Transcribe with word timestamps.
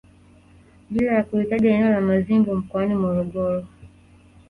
Bila 0.89 1.13
ya 1.13 1.23
kulitaja 1.23 1.69
eneo 1.69 1.89
la 1.89 2.01
Mazimbu 2.01 2.55
mkoani 2.55 2.95
Morogoro 2.95 3.67